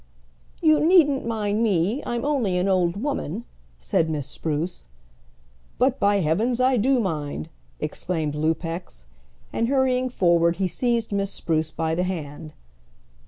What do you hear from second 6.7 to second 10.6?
do mind!" exclaimed Lupex; and hurrying forward